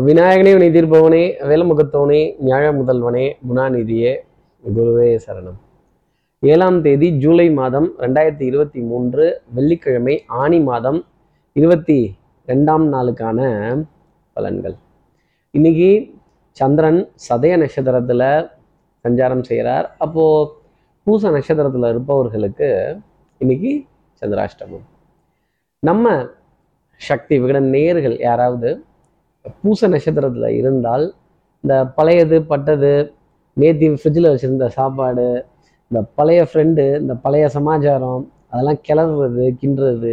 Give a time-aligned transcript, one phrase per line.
[0.00, 4.12] விநாயகனே வினை தீர்ப்பவனே வேலமுகத்தவனே ஞாழ முதல்வனே குணாநிதியே
[4.76, 5.58] குருவே சரணம்.
[6.40, 11.04] ஏழாம் தேதி ஜூலை மாதம் ரெண்டாயிரத்தி இருபத்தி மூன்று வெள்ளிக்கிழமை ஆணி மாதம்
[11.52, 12.16] இருபத்தி
[12.46, 13.40] ரெண்டாம் நாளுக்கான
[14.36, 14.76] பலன்கள்.
[15.50, 16.14] இன்னைக்கு
[16.50, 18.48] சந்திரன் சதய நட்சத்திரத்தில்
[19.04, 19.96] சஞ்சாரம் செய்கிறார்.
[19.98, 20.52] அப்போது
[21.04, 22.96] பூச நட்சத்திரத்தில் இருப்பவர்களுக்கு
[23.38, 23.84] இன்னைக்கு
[24.20, 24.86] சந்திராஷ்டமம்.
[25.78, 26.26] நம்ம
[26.96, 28.84] சக்தி விகடன் நேயர்கள் யாராவது
[29.62, 31.04] பூச நட்சத்திரத்தில் இருந்தால்
[31.64, 32.92] இந்த பழையது பட்டது
[33.56, 35.26] நேத்தி ஃப்ரிட்ஜில் வச்சுருந்த சாப்பாடு
[35.90, 40.12] இந்த பழைய ஃப்ரெண்டு இந்த பழைய சமாச்சாரம் அதெல்லாம் கிளறுறது கிண்டுறது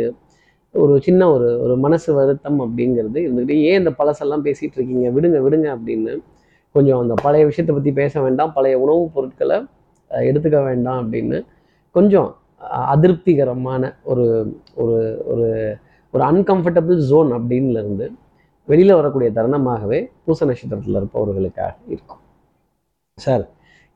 [0.75, 5.05] ஒரு சின்ன ஒரு ஒரு மனசு வருத்தம் அப்படிங்கிறது இருந்துக்கிட்டு ஏன் இந்த பழசெல்லாம் பேசிகிட்டு இருக்கீங்க?
[5.11, 6.13] விடுங்க விடுங்க அப்படின்னு
[6.75, 9.57] கொஞ்சம் அந்த பழைய விஷயத்தை பற்றி பேச வேண்டாம் பழைய உணவுப் பொருட்களை
[10.11, 11.37] எடுத்துக்க வேண்டாம் அப்படின்னு
[11.95, 12.29] கொஞ்சம்
[12.91, 14.25] அதிருப்திகரமான ஒரு
[14.75, 15.47] ஒரு ஒரு
[16.13, 18.07] ஒரு அன்கம்ஃபர்டபுள் ஜோன் அப்படின்னு இருந்து
[18.69, 22.21] வெளியில் வரக்கூடிய தருணமாகவே பூச நட்சத்திரத்தில் இருப்பவர்களுக்காக இருக்கும்.
[23.17, 23.45] சார்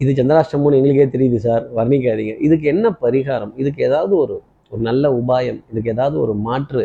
[0.02, 1.64] இது சந்திராஷ்டமம்னு எங்களுக்கே தெரியுது சார்.
[1.78, 2.34] வர்ணிக்காதீங்க.
[2.48, 3.54] இதுக்கு என்ன பரிகாரம்?
[3.62, 4.36] இதுக்கு ஏதாவது ஒரு
[4.72, 6.84] ஒரு நல்ல உபாயம் இதுக்கு ஏதாவது ஒரு மாற்று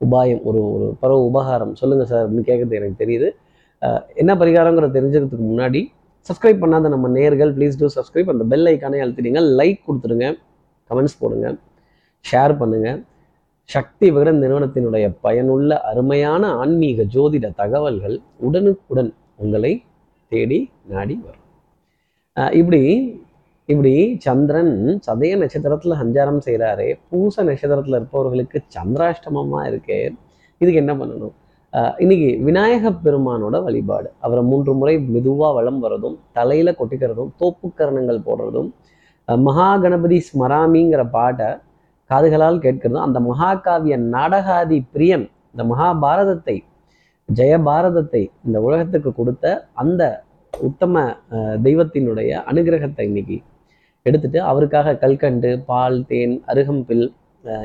[0.00, 3.28] உபாயம் ஒரு ஒரு பரவ உபகாரம் சொல்லுங்கள் சார் அப்படின்னு கேட்குறது எனக்கு தெரியுது.
[4.22, 5.80] என்ன பரிகாரங்கிற தெரிஞ்சுக்கிறதுக்கு முன்னாடி
[6.28, 9.40] சப்ஸ்கிரைப் பண்ணாத நம்ம நேர்கள் ப்ளீஸ் டூ சப்ஸ்கிரைப் அந்த பெல் ஐக்கானே அழுத்திடுங்க.
[9.60, 10.28] லைக் கொடுத்துருங்க
[10.90, 11.48] கமெண்ட்ஸ் போடுங்க.
[12.24, 13.00] ஷேர் பண்ணுங்கள்
[13.72, 19.10] சக்தி விகடன் நிறுவனத்தினுடைய பயனுள்ள அருமையான ஆன்மீக ஜோதிட தகவல்கள் உடனுக்குடன்
[19.42, 19.72] உங்களை
[20.32, 20.58] தேடி
[20.92, 21.44] நாடி வரும்.
[22.60, 22.82] இப்படி
[23.68, 23.92] இப்படி
[24.24, 24.74] சந்திரன்
[25.06, 29.98] சதய நட்சத்திரத்தில் சஞ்சாரம் செய்கிறாரே பூச நட்சத்திரத்தில் இருப்பவர்களுக்கு சந்திராஷ்டமமாக இருக்கே
[30.60, 31.34] இதுக்கு என்ன பண்ணணும்?
[32.02, 34.08] இன்னைக்கு விநாயக பெருமானோட வழிபாடு.
[34.24, 38.70] அவரை மூன்று முறை மெதுவாக வலம் வர்றதும் தலையில் கொட்டிக்கிறதும் தோப்புக்கரணங்கள் போடுறதும்
[39.28, 41.48] மகாகணபதி மகா கணபதி ஸ்மராமிங்கிற பாட்டை
[42.14, 46.56] காதுகளால் கேட்கிறதும் அந்த மகாகாவிய நாடகாதி பிரியன் இந்த மகாபாரதத்தை
[47.28, 50.02] ஜெயபாரதத்தை இந்த உலகத்துக்கு கொடுத்த அந்த
[50.54, 51.02] உத்தம
[51.62, 53.38] தெய்வத்தினுடைய அனுகிரகத்தை இன்னைக்கு
[54.06, 57.06] எடுத்துட்டு அவருக்காக கல்கண்டு பால் தேன் அருகம்பில்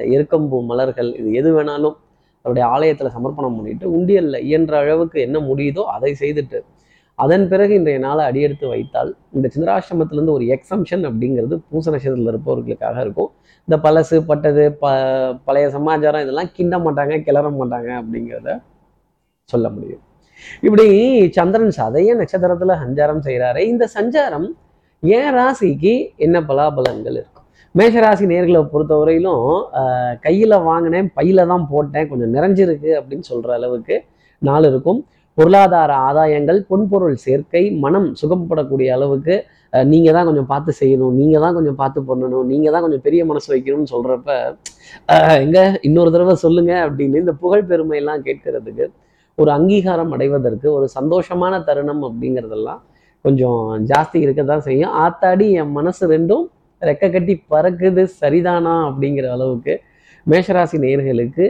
[0.08, 1.98] எருக்கம்பூ மலர்கள் இது எது வேணாலும்
[2.46, 6.60] அவருடைய ஆலயத்தில் சமர்ப்பணம் பண்ணிட்டு உண்டியல்ல இயன்ற அளவுக்கு என்ன முடியுதோ அதை செய்துட்டு
[7.24, 13.32] அதன் பிறகு இன்றைய நாளை அடியெடுத்து வைத்தால் இந்த சிந்தராசிரமத்திலேருந்து ஒரு எக்ஸம்ஷன் அப்படிங்கிறது பூச நட்சத்திரத்தில் இருப்பவர்களுக்காக இருக்கும்.
[13.68, 14.92] இந்த பழசு பட்டது ப
[15.48, 18.50] பழைய சமாச்சாரம் இதெல்லாம் கிண்ட மாட்டாங்க கிளற மாட்டாங்க அப்படிங்கிறத
[19.50, 20.04] சொல்ல முடியும்.
[20.66, 20.86] இப்படி
[21.38, 24.48] சந்திரன் சதய நட்சத்திரத்துல சஞ்சாரம் செய்கிறாரே இந்த சஞ்சாரம்
[25.04, 25.94] என் ராசிக்கு
[26.26, 27.46] என்ன பலாபலன்கள் இருக்கும்?
[27.76, 29.46] மேஷராசி நேர்களை பொறுத்தவரையிலும்
[30.26, 33.96] கையில் கையில வாங்கினேன் பையில தான் போட்டேன் கொஞ்சம் நிறைஞ்சிருக்கு அப்படின்னு சொல்ற அளவுக்கு
[34.42, 35.00] நாள் இருக்கும்.
[35.40, 39.36] பொருளாதார ஆதாயங்கள் பொன்பொருள் சேர்க்கை மனம் சுகப்படக்கூடிய அளவுக்கு
[39.74, 43.22] நீங்கள் நீங்க தான் கொஞ்சம் பார்த்து செய்யணும் நீங்க தான் கொஞ்சம் பார்த்து பண்ணணும் நீங்க தான் கொஞ்சம் பெரிய
[43.28, 44.30] மனசு வைக்கணும்னு சொல்றப்ப
[45.10, 45.58] அஹ், எங்க
[45.88, 48.86] இன்னொரு தடவை சொல்லுங்க அப்படின்னு இந்த புகழ் பெருமையெல்லாம் கேட்கறதுக்கு
[49.38, 52.82] ஒரு அங்கீகாரம் அடைவதற்கு ஒரு சந்தோஷமான தருணம் அப்படிங்கிறதெல்லாம்
[53.26, 54.94] கொஞ்சம் ஜாஸ்தி இருக்க தான் செய்யும்.
[55.04, 56.46] ஆத்தாடி என் மனசு ரெண்டும்
[56.82, 59.74] ரெக்க கட்டி பறக்குது சரிதானா அப்படிங்கிற அளவுக்கு
[60.26, 61.46] மேஷராசி நேயர்களுக்கு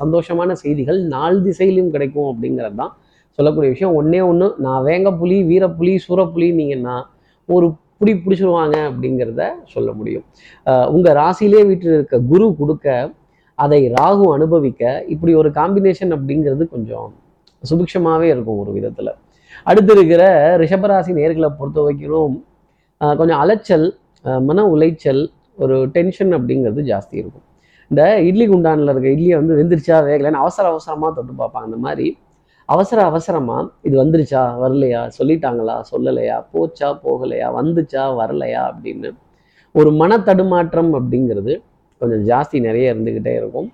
[0.00, 2.92] சந்தோஷமான செய்திகள் நாள் திசையிலும் கிடைக்கும் அப்படிங்கிறது தான்
[3.40, 6.96] சொல்லக்கூடிய விஷயம் ஒன்றே ஒன்று நான் வேங்க புலி வீரப்புலி சூரப்புலின்னீங்கன்னா
[7.48, 7.66] ஒரு
[8.00, 9.42] புடி பிடிச்சிருவாங்க அப்படிங்கிறத
[9.72, 10.24] சொல்ல முடியும்.
[10.94, 12.86] உங்கள் ராசியிலே வீட்டில் இருக்க குரு கொடுக்க
[13.58, 14.82] அதை ராகு அனுபவிக்க
[15.14, 17.08] இப்படி ஒரு காம்பினேஷன் அப்படிங்கிறது கொஞ்சம்
[17.62, 19.12] சுபிக்ஷமாகவே இருக்கும் ஒரு விதத்தில்.
[19.70, 20.22] அடுத்து இருக்கிற
[20.62, 22.36] ரிஷபராசி நேர்களை பொறுத்த வரைக்கும்
[23.20, 23.86] கொஞ்சம் அலைச்சல்
[24.48, 25.22] மன உளைச்சல்
[25.64, 27.44] ஒரு டென்ஷன் அப்படிங்கிறது ஜாஸ்தி இருக்கும்.
[27.90, 31.66] இந்த இட்லி குண்டானில் இருக்க இட்லியை வந்து வெந்துருச்சா வேகலைன்னு அவசர அவசரமாக தொட்டு பார்ப்பாங்க.
[31.70, 32.08] அந்த மாதிரி
[32.74, 39.10] அவசர அவசரமாக இது வந்துருச்சா வரலையா சொல்லிட்டாங்களா சொல்லலையா போச்சா போகலையா வந்துச்சா வரலையா அப்படின்னு
[39.74, 41.52] ஒரு மன தடுமாற்றம் அப்படிங்கிறது
[42.00, 43.68] கொஞ்சம் ஜாஸ்தி நிறைய இருந்துக்கிட்டே இருக்கும்.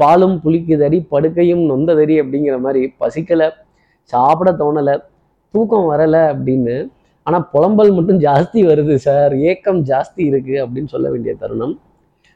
[0.00, 3.48] பாலும் புளிக்குதடி படுக்கையும் நொந்ததடி அப்படிங்கிற மாதிரி பசிக்கலை
[4.12, 4.94] சாப்பிட தோணலை
[5.54, 6.76] தூக்கம் வரலை அப்படின்னு.
[7.26, 11.74] ஆனால் புலம்பல் மட்டும் ஜாஸ்தி வருது சார் ஏக்கம் ஜாஸ்தி இருக்குது அப்படின்னு சொல்ல வேண்டிய தருணம்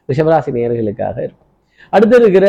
[0.09, 1.48] ரிஷபராசி நேயர்களுக்காக இருக்கும்.
[1.89, 2.45] அடுத்து இருக்கிற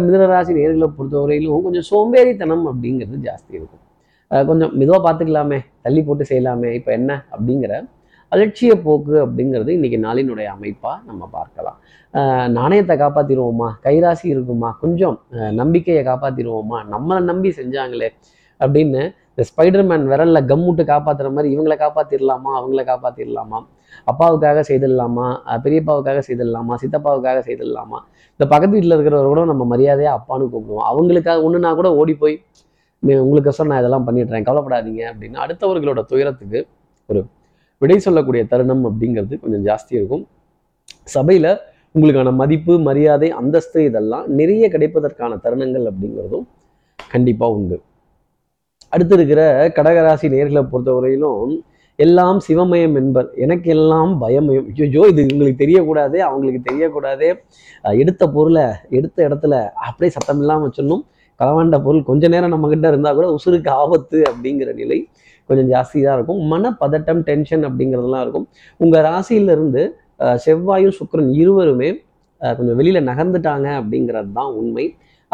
[0.00, 3.84] மிதனராசி நேர்களை பொறுத்தவரையிலும் கொஞ்சம் சோம்பேறித்தனம் அப்படிங்கிறது ஜாஸ்தி இருக்கும்.
[4.30, 7.72] கொஞ்சம் மெதுவாக பார்த்துக்கலாமே தள்ளி போட்டு செய்யலாமே இப்போ என்ன அப்படிங்கிற
[8.32, 11.78] அலட்சிய போக்கு அப்படிங்கிறது இன்னைக்கு நாளினுடைய அமைப்பாக நம்ம பார்க்கலாம்.
[12.14, 18.08] அஹ் நாணயத்தை காப்பாற்றிடுவோமா கைராசி இருக்குமா கொஞ்சம் அஹ் நம்பிக்கையை காப்பாற்றிடுவோமா நம்மளை நம்பி செஞ்சாங்களே
[18.60, 19.02] அப்படின்னு
[19.34, 23.58] இந்த ஸ்பைடர்மேன் விரலில் கம்முட்டு காப்பாத்துற மாதிரி இவங்களை காப்பாற்றிடலாமா அவங்கள காப்பாற்றிடலாமா
[24.06, 25.26] அப்பாவுக்காக செய்திடலாமா?
[25.64, 26.74] பெரியப்பாவுக்காக செய்திடலாமா?
[26.82, 27.98] சித்தப்பாவுக்காக செய்திடலாமா?
[28.30, 30.86] இந்த பக்கத்து வீட்டில் இருக்கிறவங்க கூட நம்ம மரியாதையாக அப்பான்னு கூப்பிடுவோம்.
[30.92, 32.42] அவங்களுக்காக ஒன்றுனா கூட ஓடி போய்
[32.98, 36.66] "நீ உங்களுக்கு சொன்ன நான் இதெல்லாம் பண்ணிடுறேன் கவலைப்படாதீங்க அப்படின்னு அடுத்தவர்களோட துயரத்துக்கு
[37.08, 37.20] ஒரு
[37.78, 40.24] விடை சொல்லக்கூடிய தருணம் அப்படிங்கிறது கொஞ்சம் ஜாஸ்தி இருக்கும்.
[41.04, 41.50] சபையில்
[41.94, 46.46] உங்களுக்கான மதிப்பு மரியாதை அந்தஸ்து இதெல்லாம் நிறைய கிடைப்பதற்கான தருணங்கள் அப்படிங்கிறதும்
[47.10, 47.76] கண்டிப்பாக உண்டு.
[48.94, 49.42] அடுத்து இருக்கிற
[49.76, 51.52] கடகராசி நேர்களை பொறுத்தவரையிலும்
[51.98, 53.28] எல்லாம் சிவமயம் என்பர்.
[53.44, 54.68] எனக்கு எல்லாம் பயமயம்.
[54.84, 57.26] ஐயோ இது உங்களுக்கு தெரியக்கூடாது அவங்களுக்கு தெரியக்கூடாது.
[58.02, 58.64] எடுத்த பொருளை
[58.98, 59.54] எடுத்த இடத்துல
[59.88, 61.02] அப்படியே சத்தம் இல்லாமல் வச்சிடணும்.
[61.40, 64.98] களவாண்ட பொருள் கொஞ்ச நேரம் நம்ம கிட்ட இருந்தால் கூட உசுருக்கு ஆபத்து அப்படிங்கிற நிலை
[65.48, 66.40] கொஞ்சம் ஜாஸ்தி தான் இருக்கும்.
[66.52, 68.46] மனப்பதட்டம் டென்ஷன் அப்படிங்கிறதெல்லாம் இருக்கும்.
[68.84, 69.82] உங்கள் ராசியிலிருந்து
[70.44, 71.90] செவ்வாயும் சுக்கரன் இருவருமே
[72.40, 74.86] கொஞ்சம் வெளியில் நகர்ந்துட்டாங்க அப்படிங்கிறது தான் உண்மை.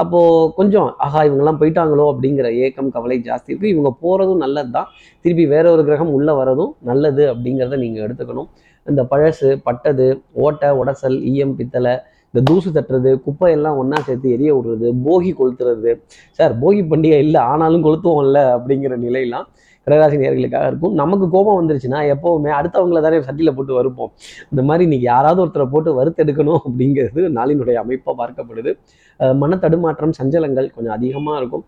[0.03, 2.05] அப்போது கொஞ்சம் ஆஹா இவங்கெல்லாம் போயிட்டாங்களோ?
[2.13, 4.89] அப்படிங்கிற ஏக்கம் கவலை ஜாஸ்தி இருக்குது இவங்க போகிறதும் நல்லது தான்
[5.25, 8.49] திருப்பி வேற ஒரு கிரகம் உள்ளே வரதும் நல்லது அப்படிங்கிறத நீங்கள் எடுத்துக்கணும்.
[8.87, 10.07] இந்த பழசு பட்டது
[10.45, 11.95] ஓட்டை உடசல் ஈயம் பித்தளை
[12.35, 15.93] இந்த தூசு தட்டுறது குப்பையெல்லாம் ஒன்றா சேர்த்து எரிய விடுறது போகி கொளுத்துறது.
[16.39, 19.47] சார் போகி பண்டிகை இல்லை ஆனாலும் கொளுத்துவோம்ல அப்படிங்கிற நிலையெல்லாம்
[19.89, 20.95] கடகராசி நேர்களுக்காக இருக்கும்.
[20.95, 24.11] நமக்கு கோபம் வந்துருச்சுன்னா எப்போவுமே அடுத்தவங்கள தானே சட்டியில் போட்டு வருப்போம்.
[24.51, 28.79] இந்த மாதிரி இன்னைக்கு யாராவது ஒருத்தரை போட்டு வறுத்தெடுக்கணும் அப்படிங்கிறது நாளினுடைய அமைப்பாக பார்க்கப்படுது.
[29.21, 31.65] மனத்தடுமாற்றம் மன தடுமாற்றம் சஞ்சலங்கள் கொஞ்சம் அதிகமாக இருக்கும்.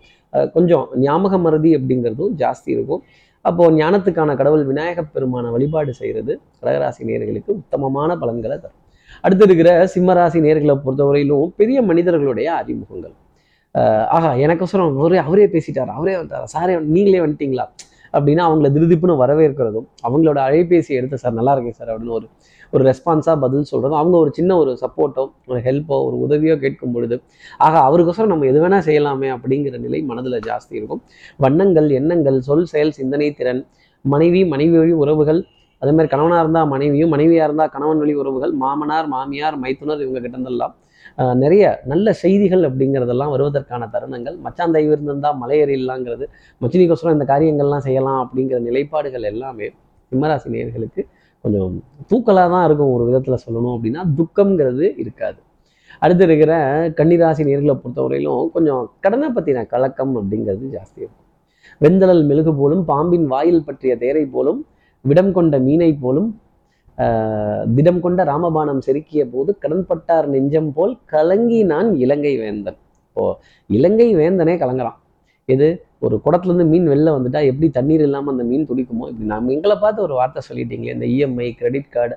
[0.53, 3.03] கொஞ்சம் ஞாபக மறதி அப்படிங்கிறதும் ஜாஸ்தி இருக்கும்.
[3.41, 8.77] அப்போது ஞானத்துக்கான கடவுள் விநாயகப் பெருமான வழிபாடு செய்கிறது கடகராசி நேர்களுக்கு உத்தமமான பலன்களை தரும்.
[9.21, 13.13] அடுத்து இருக்கிற சிம்மராசி நேர்களை பொறுத்தவரையிலும் பெரிய மனிதர்களுடைய அறிமுகங்கள்.
[13.79, 15.87] அஹ் ஆஹா எனக்கோசரம் அவரே அவரே பேசிட்டார்?
[15.87, 17.69] அவரே வந்தாரா சாரே நீங்களே வந்துட்டீங்களா?
[18.13, 22.27] அப்படின்னா அவங்கள திருதிப்புன்னு வரவேற்கிறதும் அவங்களோட அழைபேசி எடுத்து சார் நல்லா இருக்கேன் சார் அப்படின்னு ஒரு
[22.73, 27.23] ஒரு ரெஸ்பான்ஸாக பதில் சொல்கிறதும் அவங்க ஒரு சின்ன ஒரு சப்போர்ட்டோ ஒரு ஹெல்ப்போ ஒரு உதவியோ கேட்கும் பொழுது
[27.59, 31.03] ஆக அவருக்கோசரம் நம்ம எது வேணால் செய்யலாமே அப்படிங்கிற நிலை மனதில் ஜாஸ்தி இருக்கும்.
[31.37, 33.67] வண்ணங்கள் எண்ணங்கள் சொல் செயல் சிந்தனை திறன்
[34.05, 35.41] மனைவி மனைவி வழி உறவுகள்
[35.83, 40.37] அதே மாதிரி கணவனாக இருந்தால் மனைவியும் மனைவியாக இருந்தால் கணவன் வழி உறவுகள் மாமனார் மாமியார் மைத்துனர் இவங்க கிட்ட
[40.37, 40.75] இருந்தெல்லாம்
[41.43, 44.37] நிறைய நல்ல செய்திகள் அப்படிங்கிறதெல்லாம் வருவதற்கான தருணங்கள்.
[44.45, 46.25] மச்சான் தயவு இருந்திருந்தால் மலையேறிடலாங்கிறது
[46.63, 49.69] மச்சினிக்கோசரம் இந்த காரியங்கள்லாம் செய்யலாம் அப்படிங்கிற நிலைப்பாடுகள் எல்லாமே
[50.13, 51.03] சிம்மராசி நேர்களுக்கு
[51.45, 51.75] கொஞ்சம்
[52.11, 55.39] தூக்கலாக தான் இருக்கும் ஒரு விதத்தில் சொல்லணும் அப்படின்னா துக்கம்ங்கிறது இருக்காது.
[56.03, 56.53] அடுத்து இருக்கிற
[56.99, 61.27] கன்னிராசி நேர்களை பொறுத்தவரையிலும் கொஞ்சம் கடனை பற்றின கலக்கம் அப்படிங்கிறது ஜாஸ்தி இருக்கும்.
[61.81, 64.61] வெந்தளல் மெழுகு போலும் பாம்பின் வாயில் பற்றிய தேரை போலும்
[65.05, 66.31] விடம் கொண்ட மீனை போலும்
[67.77, 72.79] திடம் கொண்ட ராமபானம் செருக்கிய போது கடன்பட்டார் நெஞ்சம் போல் கலங்கி நான் இலங்கை வேந்தன்.
[73.09, 73.25] இப்போ
[73.71, 74.99] இலங்கை வேந்தனே கலங்குறான்.
[75.49, 75.69] எது?
[76.07, 79.07] ஒரு குடத்துலேருந்து மீன் வெளில வந்துட்டா எப்படி தண்ணீர் இல்லாமல் அந்த மீன் துடிக்குமோ?
[79.11, 82.17] இப்படி நாம் எங்களை பார்த்து ஒரு வார்த்தை சொல்லிட்டீங்களே இந்த EMI credit card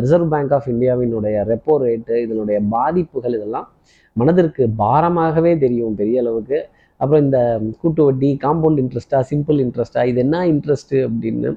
[0.00, 3.68] Reserve Bank of இந்தியாவினுடைய ரெப்போ ரேட்டு இதனுடைய பாதிப்புகள் இதெல்லாம்
[4.16, 6.58] மனதிற்கு பாரமாகவே தெரியும் பெரிய அளவுக்கு.
[7.00, 7.38] அப்புறம் இந்த
[7.80, 11.50] கூட்டு வட்டி காம்பவுண்ட் இன்ட்ரெஸ்ட்டா சிம்பிள் இன்ட்ரெஸ்ட்டா இது என்ன இன்ட்ரெஸ்ட்டு அப்படின்னு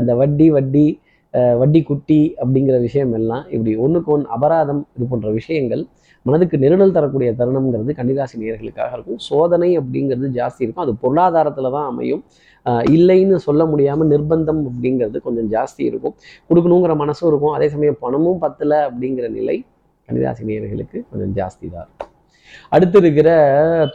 [0.00, 0.84] இந்த வட்டி வட்டி
[1.58, 5.82] வட்டி குட்டி அப்படிங்கிற விஷயம் எல்லாம் இப்படி ஒன்றுக்கு ஒன்று அபராதம் இது போன்ற விஷயங்கள்
[6.26, 9.20] மனதுக்கு நெருடல் தரக்கூடிய தருணம்ங்கிறது கன்னிராசி நேர்களுக்காக இருக்கும்.
[9.28, 10.84] சோதனை அப்படிங்கிறது ஜாஸ்தி இருக்கும்.
[10.86, 12.22] அது பொருளாதாரத்தில் தான் அமையும்.
[12.96, 16.14] இல்லைன்னு சொல்ல முடியாமல் நிர்பந்தம் அப்படிங்கிறது கொஞ்சம் ஜாஸ்தி இருக்கும்.
[16.50, 17.54] கொடுக்கணுங்கிற மனசும் இருக்கும்.
[17.58, 19.56] அதே சமயம் பணமும் பத்தலை அப்படிங்கிற நிலை
[20.08, 22.06] கன்னிராசி நேர்களுக்கு கொஞ்சம் ஜாஸ்தி தான் இருக்கும்.
[22.74, 23.30] அடுத்து இருக்கிற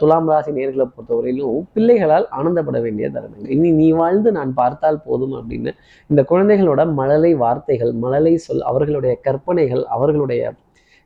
[0.00, 3.50] துலாம் ராசி நேர்களை பொறுத்தவரையிலும் பிள்ளைகளால் ஆனந்தப்பட வேண்டிய தருணங்கள்.
[3.56, 5.72] இனி நீ வாழ்ந்து நான் பார்த்தால் போதும் அப்படின்னு
[6.10, 10.52] இந்த குழந்தைகளோட மழலை வார்த்தைகள் மழலை சொல் அவர்களுடைய கற்பனைகள் அவர்களுடைய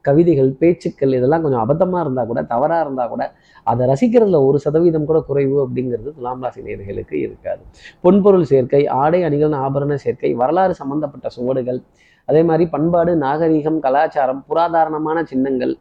[0.05, 3.25] கவிதைகள் பேச்சுக்கள் இதெல்லாம் கொஞ்சம் அபத்தமாக இருந்தால் கூட தவறாக இருந்தால் கூட
[3.67, 7.63] அதை ரசிக்கிறதுல ஒரு சதவீதம் கூட குறைவு அப்படிங்கிறது துலாம் ராசி நேர்களுக்கு இருக்காது.
[8.05, 11.81] பொன்பொருள் சேர்க்கை ஆடை அணிகள் ஆபரண சேர்க்கை வரலாறு சம்பந்தப்பட்ட சுவடுகள்
[12.29, 15.75] அதே மாதிரி பண்பாடு நாகரீகம் கலாச்சாரம் புராதாரணமான சின்னங்கள்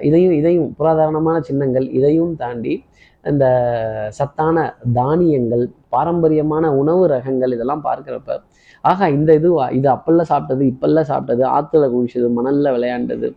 [0.00, 2.74] இதையும் இதையும் புராதாரணமான சின்னங்கள் இதையும் தாண்டி
[3.24, 3.44] இந்த
[4.08, 4.56] சத்தான
[4.94, 8.38] தானியங்கள் பாரம்பரியமான உணவு ரகங்கள் இதெல்லாம் பார்க்குறப்ப
[8.84, 9.48] ஆகா இந்த இது
[9.78, 13.30] இது அப்பெல்லாம் சாப்பிட்டது இப்பெல்லாம் சாப்பிட்டது ஆற்றுல குளிச்சது மணலில் விளையாண்டது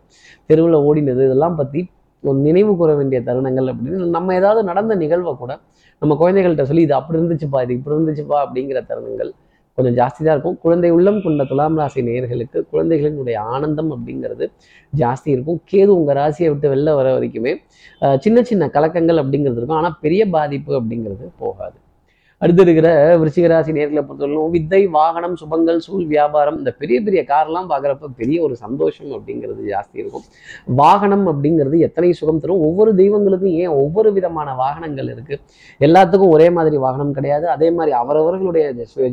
[0.50, 1.82] தெருவில் ஓடினது இதெல்லாம் பற்றி
[2.24, 5.52] ஒரு நினைவு கூற வேண்டிய தருணங்கள் அப்படின்னு நம்ம ஏதாவது நடந்த நிகழ்வை கூட
[6.02, 9.30] நம்ம குழந்தைகள்கிட்ட சொல்லி இது அப்படி இருந்துச்சுப்பா இது இப்படி இருந்துச்சுப்பா அப்படிங்கிற தருணங்கள்
[9.78, 10.58] கொஞ்சம் ஜாஸ்தி தான் இருக்கும்.
[10.64, 14.44] குழந்தை உள்ளம் கொண்ட துலாம் ராசி நேயர்களுக்கு குழந்தைகளினுடைய ஆனந்தம் அப்படிங்கிறது
[14.92, 15.58] ஜாஸ்தி இருக்கும்.
[15.70, 17.52] கேது உங்கள் ராசியை விட்டு வெளில வர வரைக்குமே
[18.26, 19.80] சின்ன சின்ன கலக்கங்கள் அப்படிங்கிறது இருக்கும்.
[19.80, 21.76] ஆனால் பெரிய பாதிப்பு அப்படிங்கிறது போகாது.
[22.42, 22.88] அடுத்து இருக்கிற
[23.20, 28.54] விருச்சிகராசி நேர்களை பொறுத்தவரைக்கும் வித்தை வாகனம் சுபங்கள் சூழ் வியாபாரம் இந்த பெரிய பெரிய கார்லாம் பார்க்குறப்ப பெரிய ஒரு
[28.64, 30.24] சந்தோஷம் அப்படிங்கிறது ஜாஸ்தி இருக்கும்.
[30.80, 32.60] வாகனம் அப்படிங்கிறது எத்தனை சுகம் தரும்?
[32.68, 35.36] ஒவ்வொரு தெய்வங்களுக்கும் ஏன் ஒவ்வொரு விதமான வாகனங்கள் இருக்கு?
[35.80, 37.48] எல்லாத்துக்கும் ஒரே மாதிரி வாகனம் கிடையாது.
[37.56, 38.66] அதே மாதிரி அவரவர்களுடைய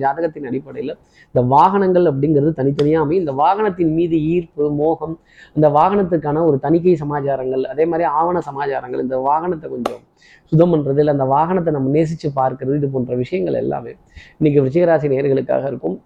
[0.04, 0.96] ஜாதகத்தின் அடிப்படையில்
[1.36, 3.26] இந்த வாகனங்கள் அப்படிங்கிறது தனித்தனியாக அமையும்.
[3.26, 5.16] இந்த வாகனத்தின் மீது ஈர்ப்பு மோகம்
[5.58, 10.04] இந்த வாகனத்துக்கான ஒரு தணிக்கை சமாச்சாரங்கள் அதே மாதிரி ஆவண சமாச்சாரங்கள் இந்த வாகனத்தை கொஞ்சம்
[10.52, 13.94] சுத்தம் பண்ணுறது இல்லை அந்த வாகனத்தை நம்ம நேசித்து பார்க்கறது இது போன்ற விஷயங்கள் எல்லாமே.
[14.40, 15.98] இன்னைக்கு விருச்சிகராசி நேர்களுக்காக இருக்கும்.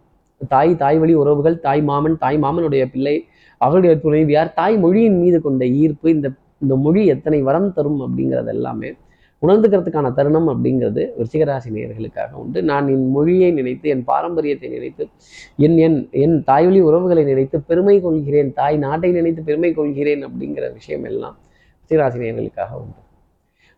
[0.54, 3.16] தாய் தாய் வழி உறவுகள் தாய் மாமன் தாய் மாமனுடைய பிள்ளை
[3.62, 6.28] அவருடைய துணைவியார் தாய் மொழியின் மீது கொண்ட ஈர்ப்பு இந்த
[6.64, 8.90] இந்த மொழி எத்தனை வரம் தரும் அப்படிங்கிறது எல்லாமே
[9.42, 12.60] உணர்ந்துக்கிறதுக்கான தருணம் அப்படிங்கிறது விருச்சிகராசி நேயர்களுக்காக உண்டு.
[12.70, 15.04] நான் என் மொழியை நினைத்து என் பாரம்பரியத்தை நினைத்து
[15.66, 21.06] என் என் என் தாய்வழி உறவுகளை நினைத்து பெருமை கொள்கிறேன் தாய் நாட்டை நினைத்து பெருமை கொள்கிறேன் அப்படிங்கிற விஷயம்
[21.12, 23.00] எல்லாம் விருச்சிகராசி நேயர்களுக்காக உண்டு.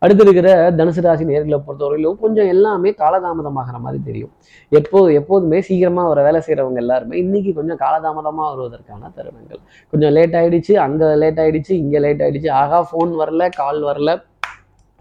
[0.03, 4.31] அடுத்து இருக்கிற தனுசு ராசி நேர்களை பொறுத்தவரையிலும் கொஞ்சம் எல்லாமே காலதாமதமாகிற மாதிரி தெரியும்.
[4.79, 9.61] எப்போது எப்போதுமே சீக்கிரமாக வர வேலை செய்கிறவங்க எல்லாருமே இன்னைக்கு கொஞ்சம் காலதாமதமாக வருவதற்கான தருணங்கள்.
[9.93, 12.49] கொஞ்சம் லேட் ஆயிடுச்சு அங்கே லேட் ஆயிடுச்சு இங்கே லேட் ஆயிடுச்சு.
[12.61, 14.17] ஆகா ஃபோன் வரல கால் வரல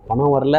[0.04, 0.56] பணம் வரல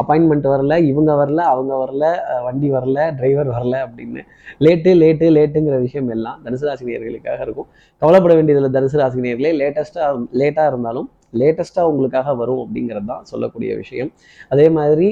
[0.00, 2.04] அப்பாயின்மெண்ட் வரல இவங்க வரல அவங்க வரல
[2.46, 4.22] வண்டி வரல டிரைவர் வரல அப்படின்னு
[4.64, 7.68] லேட்டு லேட்டு லேட்டுங்கிற விஷயம் எல்லாம் தனுசு ராசினியர்களுக்காக இருக்கும்.
[8.02, 11.08] கவலைப்பட வேண்டியதில் தனுசு ராசினியர்களே லேட்டஸ்ட்டாக லேட்டாக இருந்தாலும்
[11.40, 14.10] லேட்டஸ்ட்டாக உங்களுக்காக வரும் அப்படிங்கிறது தான் சொல்லக்கூடிய விஷயம்.
[14.54, 15.08] அதே மாதிரி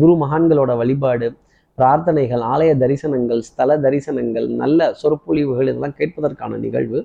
[0.00, 1.28] குரு மகான்களோட வழிபாடு
[1.78, 7.00] பிரார்த்தனைகள் ஆலய தரிசனங்கள் ஸ்தல தரிசனங்கள் நல்ல சொற்பொழிவுகள் இதெல்லாம் கேட்பதற்கான நிகழ்வு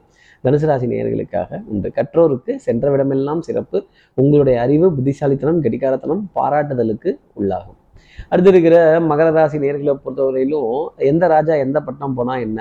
[0.46, 1.89] தனுசு ராசி நேயர்களுக்காக உண்டு.
[1.98, 3.77] கற்றோருக்கு சென்றவிடமெல்லாம் சிறப்பு.
[4.22, 7.77] உங்களுடைய அறிவு புத்திசாலித்தனம் கெட்டிக்காரத்தனம் பாராட்டுதலுக்கு உள்ளாகும்.
[8.32, 8.77] அடுத்து இருக்கிற
[9.12, 10.74] மகர ராசி நேர்களை பொறுத்தவரையிலும்
[11.12, 12.60] எந்த ராஜா எந்த பட்டம் போனா என்ன?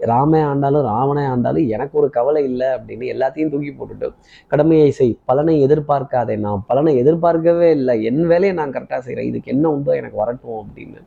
[0.00, 4.08] ராமே ஆண்டாலும் ராவணே ஆண்டாலும் எனக்கு ஒரு கவலை இல்லை அப்படின்னு எல்லாத்தையும் தூக்கி போட்டுட்டு
[4.50, 9.70] கடமையை செய் பலனை எதிர்பார்க்காதே நான் பலனை எதிர்பார்க்கவே இல்லை என் வேலையை நான் கரெக்டாக செய்கிறேன் இதுக்கு என்ன
[9.70, 11.00] உண்டோ எனக்கு வரட்டும் அப்படின்னு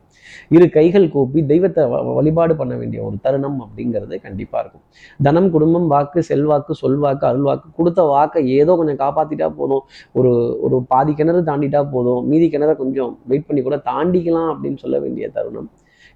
[0.50, 4.84] இரு கைகள் கூப்பி தெய்வத்தை வ- வழிபாடு பண்ண வேண்டிய ஒரு தருணம் அப்படிங்கிறது கண்டிப்பாக இருக்கும்.
[5.20, 11.14] தனம் குடும்பம் வாக்கு செல்வாக்கு சொல்வாக்கு அருள்வாக்கு கொடுத்த வாக்கை ஏதோ கொஞ்சம் காப்பாத்திட்டா போதும் ஒரு ஒரு பாதி
[11.14, 15.68] கிணறு தாண்டிட்டா போதும் மீதி கிணற கொஞ்சம் வெயிட் பண்ணி கூட தாண்டிக்கலாம் அப்படின்னு சொல்ல வேண்டிய தருணம்.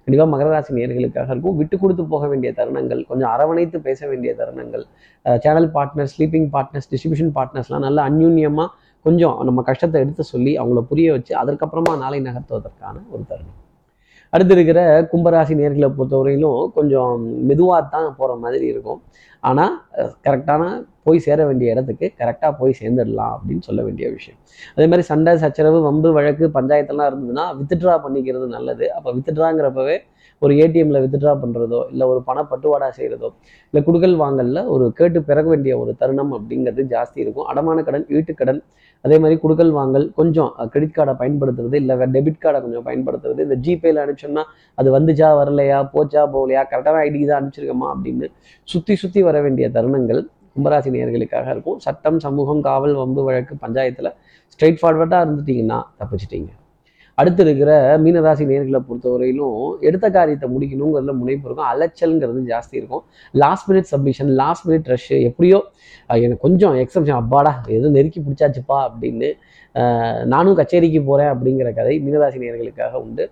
[0.05, 1.55] கண்டிப்பாக மகர ராசி நேர்களுக்காக இருக்கும்.
[1.59, 4.85] விட்டு கொடுத்து போக வேண்டிய தருணங்கள் கொஞ்சம் அரவணைத்து பேச வேண்டிய தருணங்கள்
[5.45, 8.69] channel partners sleeping partners distribution பார்ட்னர்ஸ்லாம் நல்லா அந்யூன்யமாக
[9.05, 13.59] கொஞ்சம் நம்ம கஷ்டத்தை எடுத்து சொல்லி அவங்கள புரிய வச்சு அதற்கப்புறமா நாளை நகர்த்துவதற்கான ஒரு தருணம்.
[14.33, 14.79] அடுத்து இருக்கிற
[15.11, 17.13] கும்பராசி நேர்களை பொறுத்தவரையிலும் கொஞ்சம்
[17.49, 19.01] மெதுவாக தான் போகிற மாதிரி இருக்கும்.
[19.49, 19.73] ஆனால்
[20.25, 20.63] கரெக்டான
[21.05, 24.37] போய் சேர வேண்டிய இடத்துக்கு கரெக்டாக போய் சேர்ந்துடலாம் அப்படின்னு சொல்ல வேண்டிய விஷயம்.
[24.75, 28.87] அதே மாதிரி சண்டை சச்சரவு வம்பு வழக்கு பஞ்சாயத்தெல்லாம் இருந்ததுன்னா வித்ட்ரா பண்ணிக்கிறது நல்லது.
[28.97, 29.97] அப்போ வித்ட்ராங்கிறப்பவே
[30.41, 33.29] ஒரு ஏடிஎம்ல வித்ட்ரா பண்ணுறதோ இல்லை ஒரு பண பட்டுவாடா செய்கிறதோ
[33.67, 37.47] இல்லை குடுக்கல் வாங்கல்ல ஒரு கேட்டு பெற வேண்டிய ஒரு தருணம் அப்படிங்கிறது ஜாஸ்தி இருக்கும்.
[37.51, 38.61] அடமான கடன் வீட்டுக்கடன்
[39.05, 44.03] அதே மாதிரி குடுக்கல் வாங்கல் கொஞ்சம் கிரெடிட் கார்டை பயன்படுத்துறது இல்லை டெபிட் கார்டை கொஞ்சம் பயன்படுத்துறது இந்த ஜிபேல
[44.03, 44.43] அனுப்பிச்சோம்னா
[44.77, 48.29] அது வந்துச்சா வரலையா போச்சா போகலையா கரெக்டான ஐடிக்கு தான் அனுப்பிச்சிருக்கோமா அப்படின்னு
[48.67, 50.21] சுற்றி சுற்றி வர வேண்டிய தருணங்கள்
[50.55, 51.79] கும்பராசி நேர்களுக்காக இருக்கும்.
[51.85, 54.11] சட்டம் சமூகம் காவல் வம்பு வழக்கு பஞ்சாயத்தில்
[54.53, 56.51] ஸ்ட்ரெயிட் ஃபார்வர்டாக இருந்துட்டீங்கன்னா தப்பிச்சிட்டீங்க.
[57.21, 57.71] அடுத்து இருக்கிற
[58.03, 61.69] மீனராசி நேர்களை பொறுத்தவரையிலும் எடுத்த காரியத்தை முடிக்கணுங்கிறதுல முனைப்பு இருக்கும்.
[61.73, 63.03] அலைச்சல்ங்கிறது ஜாஸ்தி இருக்கும்.
[63.43, 65.59] Last minute submission last minute rush எப்படியோ
[66.23, 69.29] எனக்கு கொஞ்சம் எக்ஸப்ஷன் அப்பாடா எதுவும் நெருக்கி பிடிச்சாச்சுப்பா அப்படின்னு
[70.33, 73.25] நானும் கச்சேரிக்கு போகிறேன் அப்படிங்கிற கதை மீனராசி நேர்களுக்காக உண்டு.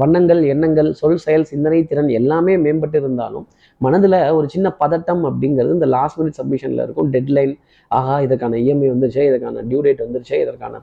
[0.00, 3.46] வண்ணங்கள் எண்ணங்கள் சொல் செயல் சிந்தனை திறன் எல்லாமே மேம்பட்டு இருந்தாலும்
[3.80, 7.08] மனதில் ஒரு சின்ன பதட்டம் அப்படிங்கிறது இந்த லாஸ்ட் மினிட் சப்மிஷனில் இருக்கும்.
[7.14, 7.52] டெட்லைன்
[7.90, 10.80] ஆஹா இதற்கான இஎம்ஐ வந்துருச்சே இதற்கான டியூ டேட் வந்துருச்சே இதற்கான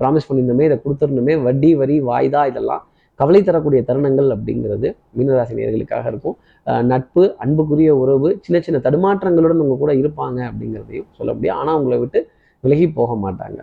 [0.00, 2.84] ப்ராமிஸ் பண்ணியிருந்தோமே இதை கொடுத்துருந்தோமே வட்டி வரி வாய்தா இதெல்லாம்
[3.20, 6.36] கவலை தரக்கூடிய தருணங்கள் அப்படிங்கிறது மீனராசி நேர்களுக்காக இருக்கும்.
[6.92, 12.20] நட்பு அன்புக்குரிய உறவு சின்ன சின்ன தடுமாற்றங்களுடன் உங்கள் கூட இருப்பாங்க அப்படிங்கிறதையும் சொல்ல முடியும் ஆனால் உங்களை விட்டு
[12.64, 13.60] விலகி போக மாட்டாங்க.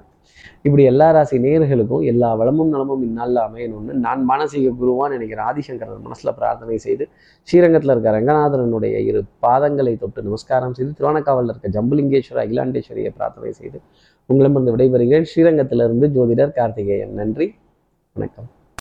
[0.62, 6.32] இப்படி எல்லா ராசி நேயர்களுக்கும் எல்லா வளமும் நலமும் இந்நாளில் அமையணும்னு நான் மானசீக குருவான் நினைக்கிற ஆதிசங்கரன் மனசுல
[6.36, 7.08] பிரார்த்தனை செய்து
[7.44, 13.82] ஸ்ரீரங்கத்தில் இருக்க ரங்கநாதரனுடைய இரு பாதங்களை தொட்டு நமஸ்காரம் செய்து திருவானக்காவலில் இருக்க ஜம்புலிங்கேஸ்வர அகிலாண்டேஸ்வரியை பிரார்த்தனை செய்து
[14.26, 15.26] உங்களிடமிருந்து விடைபெறுகிறேன்.
[15.36, 17.14] ஸ்ரீரங்கத்திலிருந்து ஜோதிடர் கார்த்திகேயன்.
[17.14, 17.56] நன்றி.
[18.14, 18.50] வணக்கம்.